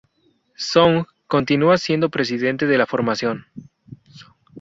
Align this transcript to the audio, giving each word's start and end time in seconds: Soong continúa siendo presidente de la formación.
Soong 0.55 1.05
continúa 1.27 1.77
siendo 1.77 2.09
presidente 2.09 2.65
de 2.65 2.79
la 2.79 2.87
formación. 2.87 3.45